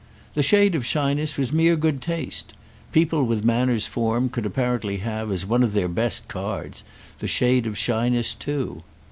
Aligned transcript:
The 0.33 0.41
shade 0.41 0.73
of 0.73 0.83
shyness 0.83 1.37
was 1.37 1.53
mere 1.53 1.75
good 1.75 2.01
taste. 2.01 2.55
People 2.91 3.23
with 3.23 3.43
manners 3.45 3.85
formed 3.85 4.31
could 4.31 4.47
apparently 4.47 4.97
have, 4.97 5.31
as 5.31 5.45
one 5.45 5.61
of 5.61 5.73
their 5.73 5.87
best 5.87 6.27
cards, 6.27 6.83
the 7.19 7.27
shade 7.27 7.67
of 7.67 7.77
shyness 7.77 8.33
too. 8.33 8.81